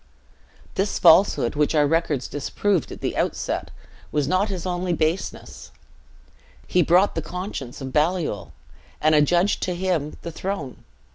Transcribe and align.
This 0.73 0.97
falsehood, 0.97 1.53
which 1.53 1.75
our 1.75 1.85
records 1.85 2.27
disproved 2.27 2.91
at 2.91 3.01
the 3.01 3.15
outset, 3.15 3.69
was 4.11 4.27
not 4.27 4.49
his 4.49 4.65
only 4.65 4.93
baseness; 4.93 5.69
he 6.65 6.81
bought 6.81 7.13
the 7.13 7.21
conscience 7.21 7.81
of 7.81 7.93
Baliol, 7.93 8.51
and 8.99 9.13
adjudged 9.13 9.61
to 9.61 9.75
him 9.75 10.17
the 10.23 10.31
throne. 10.31 10.85